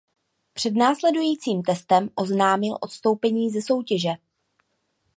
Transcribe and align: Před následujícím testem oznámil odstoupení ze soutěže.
Před 0.53 0.75
následujícím 0.75 1.63
testem 1.63 2.09
oznámil 2.15 2.77
odstoupení 2.81 3.49
ze 3.49 3.61
soutěže. 3.61 4.09